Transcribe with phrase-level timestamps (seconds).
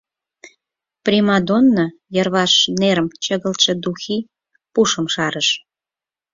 [1.05, 4.17] Примадонно йырваш нерым чыгылтыше духи
[4.73, 5.49] пушым шарыш.